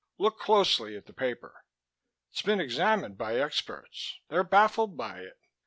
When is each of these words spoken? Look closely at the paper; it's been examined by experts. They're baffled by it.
Look 0.17 0.39
closely 0.39 0.97
at 0.97 1.05
the 1.05 1.13
paper; 1.13 1.63
it's 2.31 2.41
been 2.41 2.59
examined 2.59 3.19
by 3.19 3.35
experts. 3.35 4.17
They're 4.29 4.43
baffled 4.43 4.97
by 4.97 5.19
it. 5.19 5.37